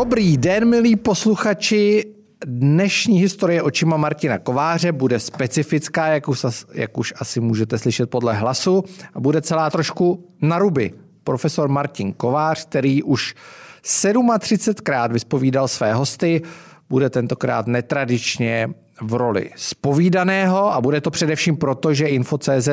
[0.00, 2.04] Dobrý den, milí posluchači.
[2.46, 8.34] Dnešní historie očima Martina Kováře bude specifická, jak už, jak už asi můžete slyšet podle
[8.34, 8.84] hlasu,
[9.14, 10.92] a bude celá trošku na ruby.
[11.24, 13.34] Profesor Martin Kovář, který už
[13.82, 16.42] 37krát vyspovídal své hosty,
[16.88, 18.68] bude tentokrát netradičně
[19.00, 22.68] v roli spovídaného a bude to především proto, že Info.cz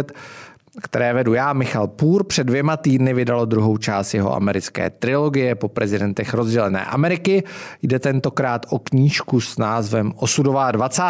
[0.82, 5.68] které vedu já, Michal Půr, před dvěma týdny vydalo druhou část jeho americké trilogie po
[5.68, 7.44] prezidentech rozdělené Ameriky.
[7.82, 11.04] Jde tentokrát o knížku s názvem Osudová 20.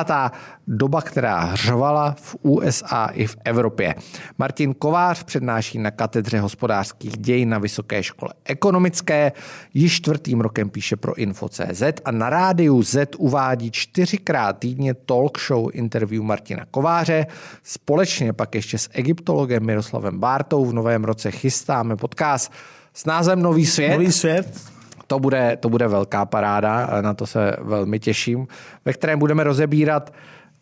[0.68, 3.96] doba, která hřovala v USA i v Evropě.
[4.38, 9.32] Martin Kovář přednáší na katedře hospodářských dějin na Vysoké škole ekonomické,
[9.74, 15.70] již čtvrtým rokem píše pro Info.cz a na rádiu Z uvádí čtyřikrát týdně talk show
[15.74, 17.26] interview Martina Kováře,
[17.64, 20.66] společně pak ještě s egyptologem Miroslavem Bártou.
[20.66, 22.52] V novém roce chystáme podcast
[22.94, 23.94] s názvem Nový svět.
[23.94, 24.62] Nový svět.
[25.08, 28.48] To bude, to bude velká paráda, na to se velmi těším,
[28.86, 30.14] ve kterém budeme rozebírat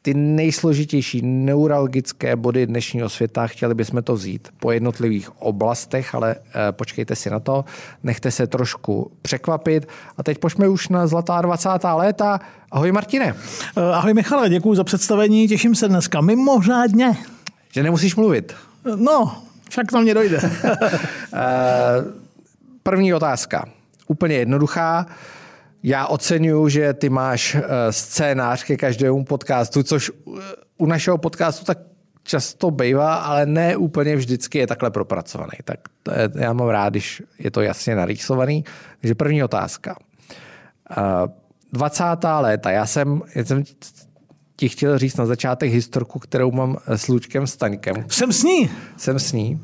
[0.05, 3.47] ty nejsložitější neuralgické body dnešního světa.
[3.47, 7.65] Chtěli bychom to vzít po jednotlivých oblastech, ale eh, počkejte si na to,
[8.03, 9.87] nechte se trošku překvapit.
[10.17, 11.69] A teď pojďme už na zlatá 20.
[11.95, 12.39] léta.
[12.71, 13.35] Ahoj Martine.
[13.77, 17.17] Eh, ahoj Michale, děkuji za představení, těším se dneska mimořádně.
[17.71, 18.53] Že nemusíš mluvit.
[18.95, 19.37] No,
[19.69, 20.39] však na mě dojde.
[21.33, 22.03] Eh,
[22.83, 23.65] první otázka.
[24.07, 25.05] Úplně jednoduchá.
[25.87, 30.41] Já oceňuji, že ty máš eh, scénář ke každému podcastu, což eh,
[30.77, 31.77] u našeho podcastu tak
[32.23, 35.57] často bývá, ale ne úplně vždycky je takhle propracovaný.
[35.63, 35.79] Tak
[36.39, 38.63] já mám rád, když je to jasně narýsovaný.
[39.01, 39.95] Takže první otázka.
[41.73, 42.03] 20.
[42.39, 42.71] léta.
[42.71, 43.63] Já jsem, já jsem
[44.55, 47.95] ti chtěl říct na začátek historku, kterou mám s Luďkem Staňkem.
[48.07, 48.69] Jsem s ní.
[48.97, 49.61] Jsem s ní.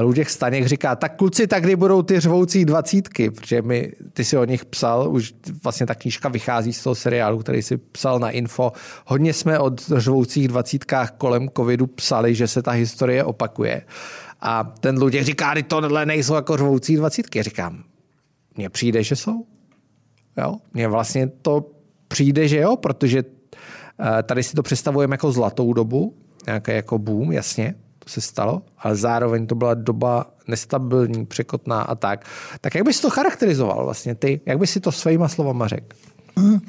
[0.00, 4.36] Luděk Staněk říká, tak kluci, tak kdy budou ty řvoucí dvacítky, protože mi, ty si
[4.36, 5.34] o nich psal, už
[5.64, 8.72] vlastně ta knížka vychází z toho seriálu, který si psal na info.
[9.06, 13.82] Hodně jsme o řvoucích dvacítkách kolem covidu psali, že se ta historie opakuje.
[14.40, 17.42] A ten Luděk říká, že tohle nejsou jako řvoucí dvacítky.
[17.42, 17.84] Říkám,
[18.56, 19.46] mně přijde, že jsou.
[20.38, 20.56] Jo?
[20.74, 21.70] Mně vlastně to
[22.08, 23.41] přijde, že jo, protože Eh,
[24.22, 26.14] tady si to představujeme jako zlatou dobu,
[26.46, 31.94] nějaký jako boom, jasně, to se stalo, ale zároveň to byla doba nestabilní, překotná a
[31.94, 32.24] tak.
[32.60, 34.40] Tak jak bys to charakterizoval vlastně ty?
[34.46, 35.96] Jak bys si to svýma slovama řekl?
[36.36, 36.60] Mm.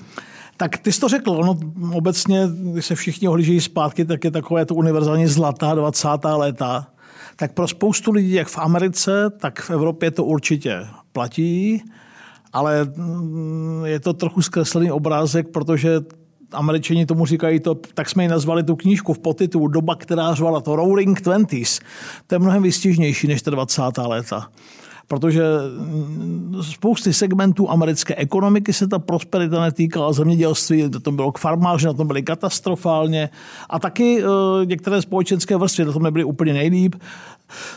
[0.58, 1.60] Tak ty jsi to řekl, ono
[1.94, 6.08] obecně, když se všichni ohlížejí zpátky, tak je takové to univerzální zlatá 20.
[6.36, 6.88] léta.
[7.36, 11.84] Tak pro spoustu lidí, jak v Americe, tak v Evropě to určitě platí,
[12.54, 16.00] ale mm, je to trochu zkreslený obrázek, protože
[16.54, 20.62] američani tomu říkají to, tak jsme ji nazvali tu knížku v podtitulu Doba, která řvala
[20.62, 21.80] to Roaring Twenties.
[22.28, 23.82] To je mnohem vystižnější než ta 20.
[24.08, 24.50] léta
[25.08, 25.44] protože
[25.78, 31.94] mm, spousty segmentů americké ekonomiky se ta prosperita netýkala zemědělství, to bylo k farmáři, na
[31.94, 33.30] tom byli katastrofálně
[33.70, 34.30] a taky uh,
[34.66, 36.96] některé společenské vrstvy na tom nebyly úplně nejlíp.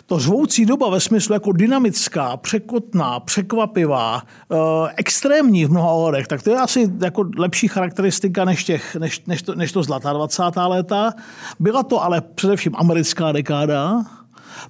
[0.07, 4.59] To řvoucí doba ve smyslu jako dynamická, překotná, překvapivá, uh,
[4.97, 9.43] extrémní v mnoha ohledech, tak to je asi jako lepší charakteristika než, těch, než, než,
[9.43, 10.43] to, než to zlatá 20.
[10.67, 11.13] léta.
[11.61, 14.05] Byla to ale především americká dekáda,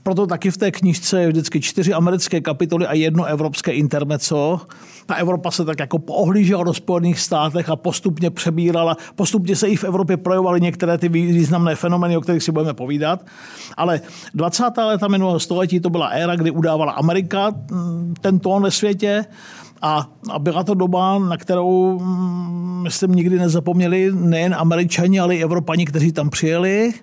[0.03, 4.61] proto taky v té knižce je vždycky čtyři americké kapitoly a jedno evropské intermeco.
[5.07, 9.77] Ta Evropa se tak jako poohlížela do Spojených státech a postupně přebírala, postupně se i
[9.77, 13.27] v Evropě projevovaly některé ty významné fenomény, o kterých si budeme povídat.
[13.77, 14.01] Ale
[14.35, 14.65] 20.
[14.77, 19.25] léta minulého století to byla éra, kdy udávala Amerika mm, ten tón ve světě.
[19.83, 25.43] A, a byla to doba, na kterou, mm, myslím, nikdy nezapomněli nejen američani, ale i
[25.43, 26.95] Evropani, kteří tam přijeli.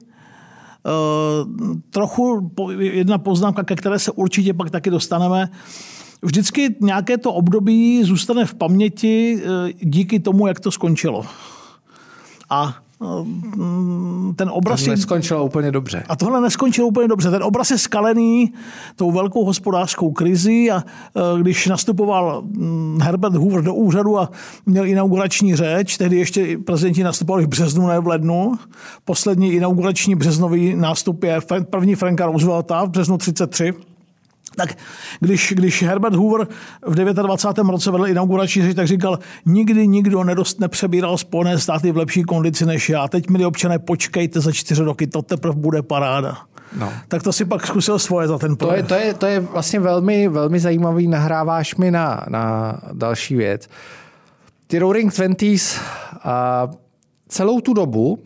[0.85, 1.45] Eh,
[1.89, 5.49] trochu jedna poznámka, ke které se určitě pak taky dostaneme.
[6.21, 11.25] Vždycky nějaké to období zůstane v paměti eh, díky tomu, jak to skončilo.
[12.49, 12.82] A
[14.35, 14.83] ten obraz...
[14.83, 16.03] To neskončilo úplně dobře.
[16.09, 17.31] A tohle neskončilo úplně dobře.
[17.31, 18.53] Ten obraz je skalený
[18.95, 24.29] tou velkou hospodářskou krizi a e, když nastupoval mm, Herbert Hoover do úřadu a
[24.65, 28.55] měl inaugurační řeč, tehdy ještě prezidenti nastupovali v březnu, ne v lednu.
[29.05, 31.39] Poslední inaugurační březnový nástup je
[31.69, 33.73] první Franka Roosevelta v březnu 33
[34.55, 34.77] tak
[35.19, 36.47] když, když Herbert Hoover
[36.87, 37.71] v 29.
[37.71, 42.65] roce vedl inaugurační řeč, tak říkal, nikdy nikdo nedost nepřebíral Spojené státy v lepší kondici
[42.65, 43.07] než já.
[43.07, 46.37] Teď, milí občané, počkejte za čtyři roky, to teprve bude paráda.
[46.79, 46.93] No.
[47.07, 49.79] Tak to si pak zkusil svoje za ten to je, to, je, to je vlastně
[49.79, 53.69] velmi, velmi zajímavý, nahráváš mi na, na další věc.
[54.67, 55.79] Ty Roaring Twenties
[56.23, 56.67] a
[57.27, 58.19] celou tu dobu,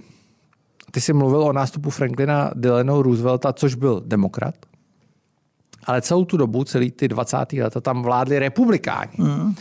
[0.92, 4.56] ty jsi mluvil o nástupu Franklina Delano Roosevelta, což byl demokrat,
[5.88, 7.54] ale celou tu dobu, celý ty 20.
[7.54, 9.12] leta tam vládli republikáni.
[9.18, 9.56] Mm.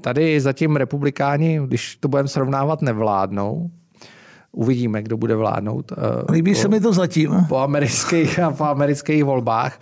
[0.00, 3.70] Tady zatím republikáni, když to budeme srovnávat, nevládnou.
[4.52, 5.92] Uvidíme, kdo bude vládnout.
[6.32, 7.44] Líbí po, se mi to zatím.
[7.48, 9.80] Po amerických, po amerických volbách.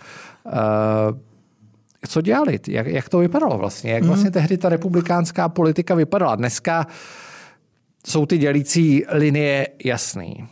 [2.07, 2.59] Co dělali?
[2.67, 3.91] Jak, jak to vypadalo vlastně?
[3.91, 6.35] Jak vlastně tehdy ta republikánská politika vypadala?
[6.35, 6.87] Dneska
[8.07, 10.47] jsou ty dělící linie jasný.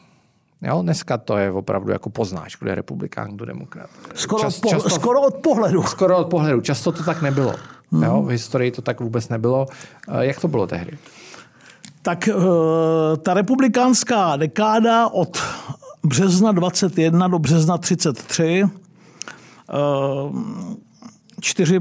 [0.62, 3.90] Jo, dneska to je opravdu jako poznáš, kdo je republikán, kdo demokrat.
[4.14, 5.84] Skoro, Čas, od, často, skoro od pohledu.
[5.84, 6.62] Skoro od pohledu.
[6.62, 7.56] Často to tak nebylo.
[7.92, 8.04] Hmm.
[8.04, 9.66] Jo, v historii to tak vůbec nebylo.
[10.10, 10.98] Eh, jak to bylo tehdy?
[12.02, 12.34] Tak eh,
[13.18, 15.38] ta republikánská dekáda od
[16.04, 19.76] března 21 do března 33 eh,
[21.42, 21.80] čtyři,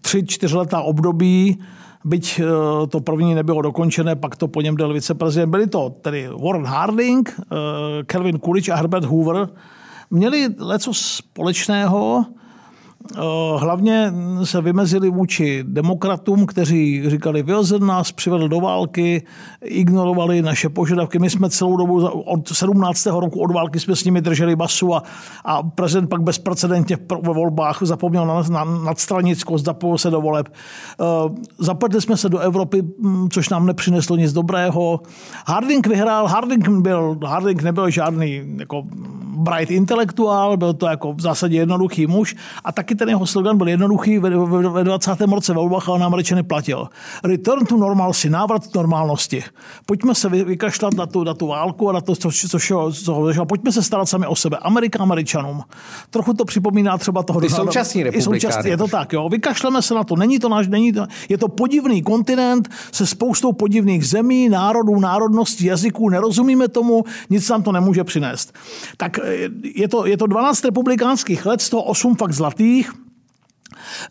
[0.00, 1.58] tři, čtyřletá období
[2.04, 5.50] byť eh, to první nebylo dokončené, pak to po něm byl viceprezident.
[5.50, 7.40] Byli to tedy Warren Harding,
[8.06, 9.48] Kelvin Coolidge a Herbert Hoover.
[10.10, 12.41] Měli leco společného, Eh,
[13.56, 14.12] hlavně
[14.44, 19.22] se vymezili vůči demokratům, kteří říkali, Wilson nás přivedl do války,
[19.64, 21.18] ignorovali naše požadavky.
[21.18, 23.06] My jsme celou dobu od 17.
[23.06, 25.02] roku od války jsme s nimi drželi basu a,
[25.44, 30.48] a prezident pak bezprecedentně ve volbách zapomněl na, na nadstranickost, zapojil se do voleb.
[31.00, 35.00] Uh, zapletli jsme se do Evropy, hm, což nám nepřineslo nic dobrého.
[35.46, 38.82] Harding vyhrál, Harding, byl, Harding nebyl žádný jako
[39.42, 43.68] bright intelektuál, byl to jako v zásadě jednoduchý muž a taky ten jeho slogan byl
[43.68, 45.20] jednoduchý ve, ve, ve 20.
[45.20, 46.88] roce volbách a on Američany platil.
[47.24, 49.44] Return to normalcy, návrat k normálnosti.
[49.86, 52.92] Pojďme se vykašlat na tu, na tu válku a na to, co, co, co,
[53.34, 54.56] co pojďme se starat sami o sebe.
[54.62, 55.62] Amerika Američanům.
[56.10, 57.40] Trochu to připomíná třeba toho...
[57.40, 58.70] Ty současní republikány.
[58.70, 59.28] Je to tak, jo.
[59.28, 60.16] Vykašleme se na to.
[60.16, 65.64] Není to náš, není to, je to podivný kontinent se spoustou podivných zemí, národů, národností,
[65.64, 66.08] jazyků.
[66.08, 68.54] Nerozumíme tomu, nic nám to nemůže přinést.
[68.96, 69.18] Tak
[69.62, 72.92] je to, je to 12 republikánských let, z toho 8 fakt zlatých.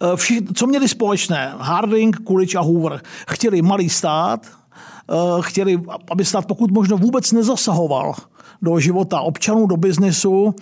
[0.01, 1.53] Eh, Vši, co měli společné?
[1.57, 3.01] Harding, Coolidge a Hoover.
[3.29, 5.81] Chtěli malý stát, eh, chtěli,
[6.11, 8.13] aby stát pokud možno vůbec nezasahoval
[8.61, 10.55] do života občanů, do biznesu.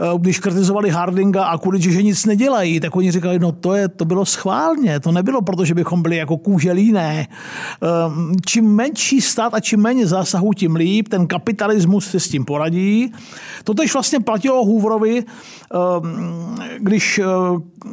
[0.00, 3.88] Eh, když kritizovali Hardinga a kvůli, že nic nedělají, tak oni říkali, no to, je,
[3.88, 7.26] to bylo schválně, to nebylo proto, že bychom byli jako kůželíné.
[7.28, 7.86] Eh,
[8.46, 13.12] čím menší stát a čím méně zásahů, tím líp, ten kapitalismus si s tím poradí.
[13.64, 15.76] To tež vlastně platilo Hooverovi, eh,
[16.78, 17.20] když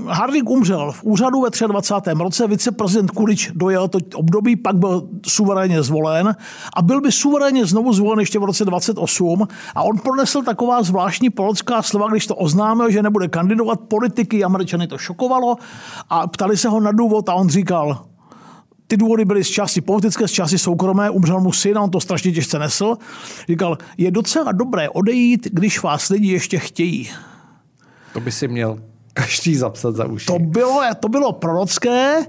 [0.07, 2.23] Harding umřel v úřadu ve 23.
[2.23, 6.35] roce, viceprezident Kulič dojel to období, pak byl suverénně zvolen
[6.75, 11.29] a byl by suverénně znovu zvolen ještě v roce 28 a on pronesl taková zvláštní
[11.29, 13.79] politická slova, když to oznámil, že nebude kandidovat.
[13.79, 15.55] Politiky Američany to šokovalo
[16.09, 18.05] a ptali se ho na důvod a on říkal,
[18.87, 21.99] ty důvody byly z části politické, z části soukromé, umřel mu syn a on to
[21.99, 22.97] strašně těžce nesl.
[23.49, 27.09] Říkal, je docela dobré odejít, když vás lidi ještě chtějí.
[28.13, 28.79] To by si měl
[29.13, 30.25] každý zapsat za uši.
[30.25, 32.25] To bylo, to bylo prorocké.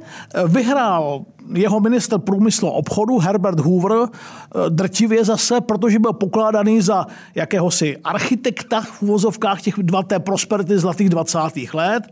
[0.46, 7.06] Vyhrál jeho minister průmyslu a obchodu Herbert Hoover eh, drtivě zase, protože byl pokládaný za
[7.35, 9.75] jakéhosi architekta v uvozovkách těch
[10.06, 11.38] té prosperity zlatých 20.
[11.75, 12.02] let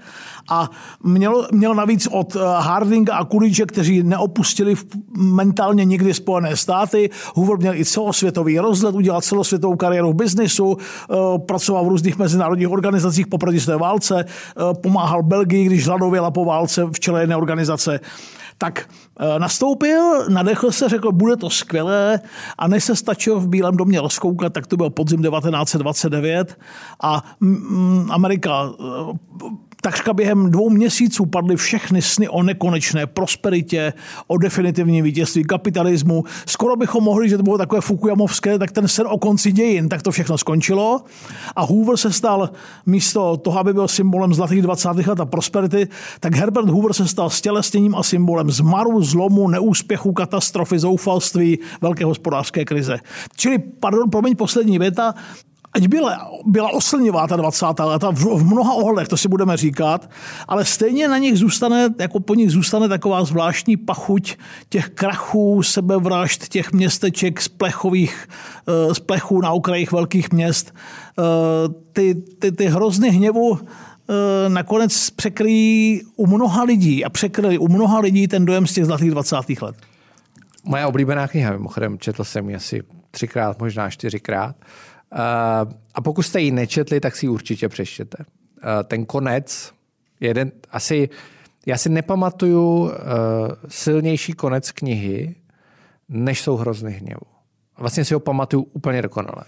[0.49, 0.71] a
[1.03, 4.75] měl, měl navíc od eh, Hardinga a Coolidge, kteří neopustili
[5.17, 7.11] mentálně nikdy Spojené státy.
[7.35, 12.69] Hoover měl i celosvětový rozhled, udělal celosvětovou kariéru v biznisu, eh, pracoval v různých mezinárodních
[12.69, 14.25] organizacích po první válce,
[14.83, 18.01] pomáhal Belgii, když hladověla po válce v čele jedné organizace
[18.63, 18.89] tak
[19.21, 22.21] eh, nastoupil, nadechl se, řekl, bude to skvělé.
[22.59, 26.59] A než se stačil v Bílém domě rozkoukat, tak to byl podzim 1929
[27.03, 27.23] a
[28.11, 29.15] Amerika eh,
[29.85, 33.93] Takřka během dvou měsíců padly všechny sny o nekonečné prosperitě,
[34.27, 36.25] o definitivním vítězství kapitalismu.
[36.47, 40.03] Skoro bychom mohli, že to bylo takové Fukuyamovské, tak ten sen o konci dějin, tak
[40.03, 41.01] to všechno skončilo.
[41.57, 42.51] A Hoover se stal
[42.87, 44.89] místo toho, aby byl symbolem zlatých 20.
[44.89, 45.89] let a prosperity,
[46.21, 52.65] tak Herbert Hoover se stal stělesněním a symbolem zmaru, zlomu, neúspěchu, katastrofy, zoufalství, velké hospodářské
[52.65, 52.99] krize.
[53.37, 55.15] Čili, pardon, promiň, poslední věta,
[55.73, 57.67] ať byla, byla oslnivá ta 20.
[57.81, 60.11] léta v, v mnoha ohledech, to si budeme říkat,
[60.49, 64.37] ale stejně na nich zůstane, jako po nich zůstane taková zvláštní pachuť
[64.69, 68.29] těch krachů, sebevražd, těch městeček z plechových,
[68.69, 70.75] eh, z plechů na okrajích velkých měst.
[71.19, 71.23] Eh,
[71.93, 77.99] ty, ty, ty hrozny hněvu eh, nakonec překryjí u mnoha lidí a překryli u mnoha
[78.01, 79.37] lidí ten dojem z těch zlatých 20.
[79.63, 79.77] let.
[80.65, 84.57] Moje oblíbená kniha, mimochodem, četl jsem ji asi třikrát, možná čtyřikrát.
[84.61, 84.67] Eh,
[85.95, 88.25] a pokud jste ji nečetli, tak si ji určitě přečtěte.
[88.63, 89.73] Eh, ten konec,
[90.21, 91.09] jeden, asi,
[91.67, 92.97] já si nepamatuju eh,
[93.69, 95.35] silnější konec knihy,
[96.09, 97.21] než jsou hrozny hněvu.
[97.79, 99.45] Vlastně si ho pamatuju úplně dokonale.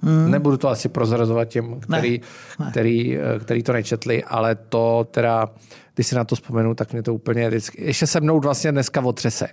[0.00, 0.30] Hmm.
[0.30, 2.20] Nebudu to asi prozrazovat těm, který,
[2.58, 2.70] ne, ne.
[2.70, 5.48] Který, eh, který to nečetli, ale to teda,
[5.94, 9.00] když si na to vzpomenu, tak mě to úplně vždycky, ještě se mnou vlastně dneska
[9.00, 9.48] otřese.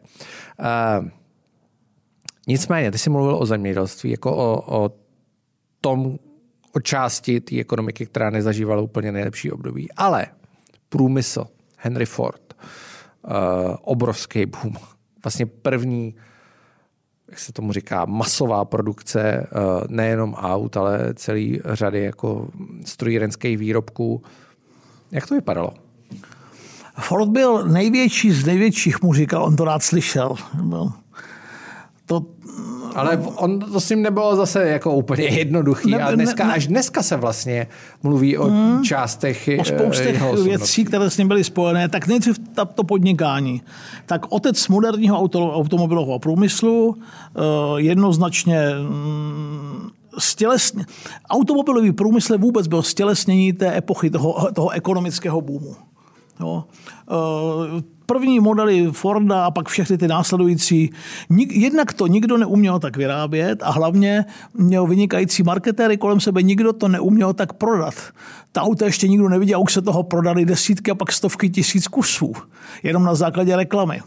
[0.60, 1.08] Uh,
[2.48, 5.05] nicméně, ty jsi mluvil o zemědělství, jako o, o
[5.86, 6.18] tom,
[6.74, 9.92] o části té ekonomiky, která nezažívala úplně nejlepší období.
[9.92, 10.28] Ale
[10.90, 11.46] průmysl,
[11.78, 13.32] Henry Ford, uh,
[13.82, 14.74] obrovský boom.
[15.24, 16.16] Vlastně první
[17.30, 19.48] jak se tomu říká, masová produkce eh,
[19.88, 22.48] nejenom aut, ale celý řady jako
[22.86, 24.22] strojírenských výrobků.
[25.12, 25.74] Jak to vypadalo?
[27.00, 30.36] Ford byl největší z největších, mu říkal, on to rád slyšel.
[32.06, 32.26] To,
[32.96, 36.68] ale on to s ním nebylo zase jako úplně jednoduchý ne, a dneska, ne, až
[36.68, 37.68] dneska se vlastně
[38.04, 42.40] mluví o hmm, částech O spoustě věcí, které s ním byly spojené, tak nejdřív
[42.76, 43.62] to podnikání.
[44.06, 47.42] Tak otec moderního auto, automobilového průmyslu eh,
[47.78, 50.86] jednoznačně mm, stělesně,
[51.30, 55.76] automobilový průmysl vůbec byl stělesnění té epochy, toho, toho ekonomického boomu.
[56.40, 56.64] Jo.
[58.06, 60.90] První modely Forda a pak všechny ty následující.
[61.50, 66.88] Jednak to nikdo neuměl tak vyrábět a hlavně měl vynikající marketéry kolem sebe, nikdo to
[66.88, 67.94] neuměl tak prodat.
[68.52, 72.34] Ta auta ještě nikdo neviděl, už se toho prodali desítky a pak stovky tisíc kusů,
[72.84, 74.02] jenom na základě reklamy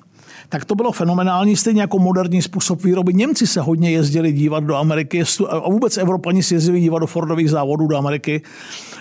[0.49, 3.14] tak to bylo fenomenální, stejně jako moderní způsob výroby.
[3.14, 7.50] Němci se hodně jezdili dívat do Ameriky a vůbec Evropani se jezdili dívat do Fordových
[7.50, 8.43] závodů do Ameriky.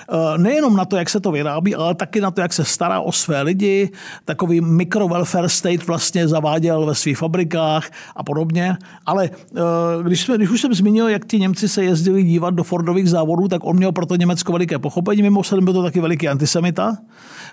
[0.09, 2.99] Eh, nejenom na to, jak se to vyrábí, ale taky na to, jak se stará
[2.99, 3.89] o své lidi.
[4.25, 8.77] Takový micro welfare state vlastně zaváděl ve svých fabrikách a podobně.
[9.05, 9.59] Ale eh,
[10.03, 13.47] když, jsme, když už jsem zmínil, jak ti Němci se jezdili dívat do Fordových závodů,
[13.47, 15.21] tak on měl proto Německo veliké pochopení.
[15.21, 16.97] Mimochodem byl to taky veliký antisemita.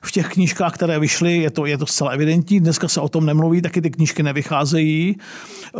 [0.03, 2.61] V těch knížkách, které vyšly, je to, je to zcela evidentní.
[2.61, 5.17] Dneska se o tom nemluví, taky ty knížky nevycházejí.
[5.17, 5.79] Eh,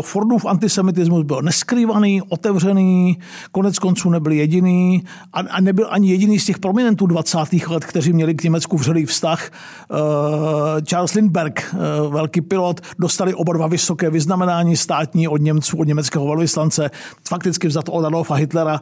[0.00, 3.18] Fordův antisemitismus byl neskrývaný, otevřený,
[3.52, 5.02] konec konců nebyl jediný
[5.32, 7.38] a, a nebyl ani jediný z těch prominentů 20.
[7.68, 9.50] let, kteří měli k Německu vřelý vztah.
[9.50, 11.76] Eh, Charles Lindbergh, eh,
[12.08, 16.90] velký pilot, dostali oba dva vysoké vyznamenání státní od Němců, od německého velvyslance,
[17.28, 18.80] fakticky vzato od Adolfa Hitlera.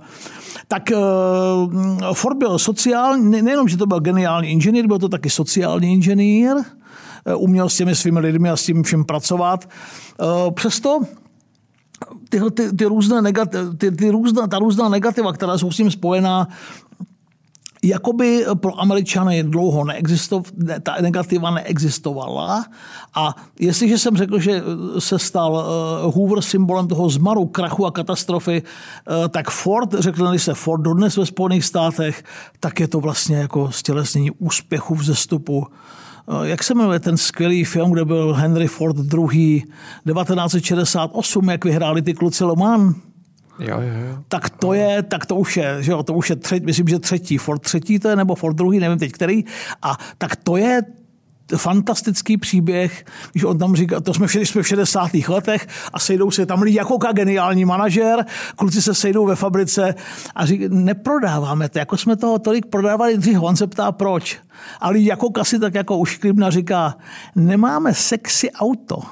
[0.68, 0.82] Tak
[2.12, 6.54] Ford byl sociální, nejenom, že to byl geniální inženýr, byl to taky sociální inženýr,
[7.36, 9.68] uměl s těmi svými lidmi a s tím vším pracovat.
[10.54, 11.00] Přesto
[12.28, 15.90] tyhle, ty, ty, různé negativ, ty, ty různá, ta různá negativa, která jsou s tím
[15.90, 16.48] spojená,
[17.84, 22.64] jakoby pro Američany dlouho neexistovala, ta negativa neexistovala.
[23.14, 24.62] A jestliže jsem řekl, že
[24.98, 30.54] se stal eh, Hoover symbolem toho zmaru, krachu a katastrofy, eh, tak Ford, řekl se
[30.54, 32.24] Ford dodnes ve Spojených státech,
[32.60, 37.64] tak je to vlastně jako stělesnění úspěchu v zestupu Eh, jak se jmenuje ten skvělý
[37.64, 39.62] film, kde byl Henry Ford II.
[40.12, 42.96] 1968, jak vyhráli ty kluci Le Mans?
[43.58, 44.18] Jo, jo, jo.
[44.28, 46.98] Tak to je, tak to už je, že jo, to už je třetí, myslím, že
[46.98, 49.44] třetí, Ford třetí to je, nebo Ford druhý, nevím teď který.
[49.82, 50.82] A tak to je
[51.56, 55.10] fantastický příběh, když on tam říká, to jsme, jsme v 60.
[55.28, 58.26] letech a sejdou se tam lidi jako geniální manažer,
[58.56, 59.94] kluci se sejdou ve fabrice
[60.34, 64.38] a říkají, neprodáváme to, jako jsme toho tolik prodávali dřív, on se ptá proč.
[64.80, 66.96] Ale jako kasi tak jako už Klibna říká,
[67.34, 69.02] nemáme sexy auto.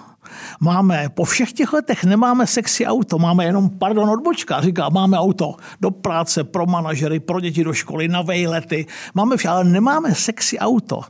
[0.61, 5.55] Máme, po všech těch letech nemáme sexy auto, máme jenom, pardon, odbočka, říká, máme auto
[5.81, 10.59] do práce, pro manažery, pro děti do školy, na vejlety, máme vše, ale nemáme sexy
[10.59, 11.01] auto.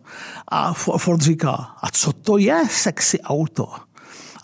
[0.49, 1.53] A Ford říká,
[1.83, 3.69] a co to je sexy auto?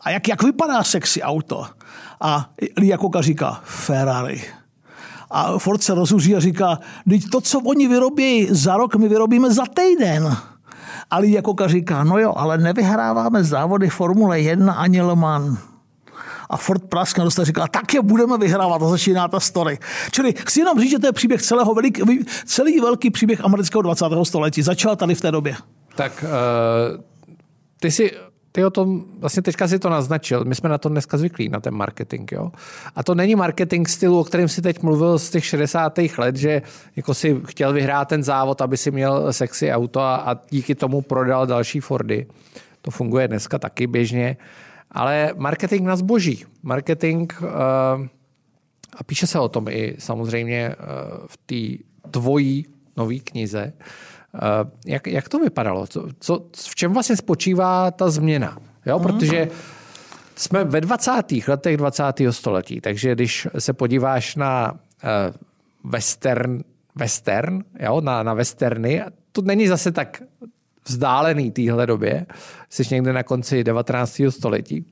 [0.03, 1.67] A jak, jak vypadá sexy auto?
[2.21, 4.43] A Liakoka říká, Ferrari.
[5.31, 9.51] A Ford se rozuří a říká, teď to, co oni vyrobí za rok, my vyrobíme
[9.51, 10.37] za týden.
[11.11, 15.59] Ale Jakoka říká, no jo, ale nevyhráváme závody Formule 1 ani Le Mans.
[16.51, 19.79] A Ford praskne dostane říká, tak je budeme vyhrávat a začíná ta story.
[20.11, 22.01] Čili chci jenom říct, že to je příběh celého velik,
[22.45, 24.05] celý velký příběh amerického 20.
[24.23, 24.63] století.
[24.63, 25.57] Začal tady v té době.
[25.95, 27.01] Tak uh,
[27.81, 28.11] ty si
[28.53, 31.61] ty o tom, vlastně teďka si to naznačil, my jsme na to dneska zvyklí, na
[31.61, 32.33] ten marketing.
[32.33, 32.53] Jo?
[32.97, 35.99] A to není marketing stylu, o kterém si teď mluvil z těch 60.
[36.19, 36.63] let, že
[36.97, 41.03] jako si chtěl vyhrát ten závod, aby si měl sexy auto a, a díky tomu
[41.03, 42.27] prodal další Fordy.
[42.83, 44.37] To funguje dneska taky běžně.
[44.91, 46.45] Ale marketing na zboží.
[46.63, 47.49] Marketing, uh,
[48.97, 52.67] a píše se o tom i samozřejmě uh, v té dvojí
[52.97, 54.10] nové knize, Eh,
[54.87, 55.87] jak, jak to vypadalo?
[55.87, 58.59] Co, co, v čem vlastně spočívá ta změna?
[58.87, 59.05] Jo, mm.
[59.05, 59.49] protože
[60.37, 61.13] jsme ve 20.
[61.49, 62.05] letech 20.
[62.31, 66.61] století, takže když se podíváš na uh, western,
[66.95, 70.23] western jo, na, na westerny, to není zase tak
[70.87, 72.27] vzdálený téhle době,
[72.69, 74.21] jsi někde na konci 19.
[74.29, 74.85] století,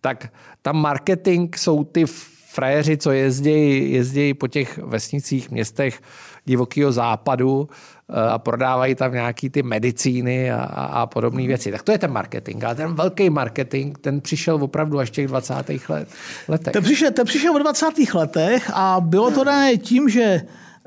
[0.00, 0.32] tak
[0.62, 2.04] tam marketing jsou ty
[2.52, 6.00] frajeři, co jezdí, jezdí po těch vesnicích, městech
[6.44, 11.72] divokého západu eh, a prodávají tam nějaký ty medicíny a, a podobné věci.
[11.72, 12.64] Tak to je ten marketing.
[12.64, 15.54] Ale ten velký marketing, ten přišel opravdu až těch 20.
[15.88, 16.08] Let,
[16.48, 16.72] letech.
[16.72, 17.86] Ten přišel, ten přišel v 20.
[18.14, 20.42] letech a bylo to dané tím, že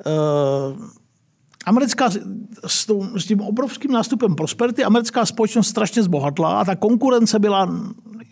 [0.06, 0.86] uh,
[1.66, 2.10] americká,
[2.68, 7.70] s, s tím obrovským nástupem prosperity, americká společnost strašně zbohatla a ta konkurence byla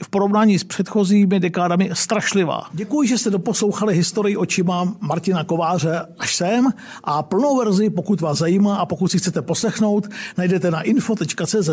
[0.04, 2.62] v porovnání s předchozími dekádami strašlivá.
[2.74, 6.70] Děkuji, že jste doposlouchali historii očima Martina Kováře až sem
[7.04, 10.08] a plnou verzi, pokud vás zajímá a pokud si chcete poslechnout,
[10.38, 11.70] najdete na info.cz.